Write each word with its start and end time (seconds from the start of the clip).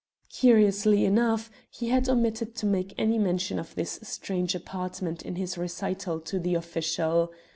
Curiously 0.31 1.05
enough, 1.05 1.51
he 1.69 1.89
had 1.89 2.09
omitted 2.09 2.55
to 2.55 2.65
make 2.65 2.95
any 2.97 3.19
mention 3.19 3.59
of 3.59 3.75
this 3.75 3.99
strange 4.01 4.55
apartment 4.55 5.21
in 5.21 5.35
his 5.35 5.59
recital 5.59 6.19
to 6.21 6.39
the 6.39 6.55
official. 6.55 7.31